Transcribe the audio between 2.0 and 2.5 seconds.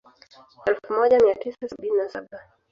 saba